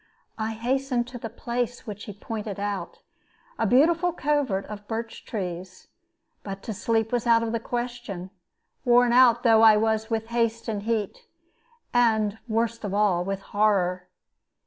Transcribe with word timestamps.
I 0.39 0.53
hastened 0.53 1.07
to 1.09 1.19
the 1.19 1.29
place 1.29 1.85
which 1.85 2.05
he 2.05 2.13
pointed 2.13 2.59
out 2.59 3.01
a 3.59 3.67
beautiful 3.67 4.11
covert 4.11 4.65
of 4.65 4.87
birch 4.87 5.23
trees 5.25 5.89
but 6.41 6.63
to 6.63 6.73
sleep 6.73 7.11
was 7.11 7.27
out 7.27 7.43
of 7.43 7.51
the 7.51 7.59
question, 7.59 8.31
worn 8.83 9.13
out 9.13 9.43
though 9.43 9.61
I 9.61 9.77
was 9.77 10.09
with 10.09 10.29
haste 10.29 10.67
and 10.67 10.81
heat, 10.81 11.27
and 11.93 12.39
(worst 12.47 12.83
of 12.83 12.95
all) 12.95 13.23
with 13.23 13.41
horror. 13.53 14.09